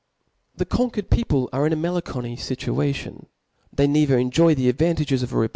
The 0.55 0.65
conquered 0.65 1.11
people 1.11 1.47
are 1.53 1.67
in 1.67 1.71
tk 1.73 1.79
melancholy 1.79 2.35
fini 2.35 2.81
ation; 2.89 3.27
they 3.71 3.85
neither 3.85 4.17
fctijoy 4.17 4.55
the 4.55 4.73
adtaftf 4.73 4.97
sigts 5.05 5.21
of 5.21 5.31
a 5.31 5.37
re? 5.37 5.49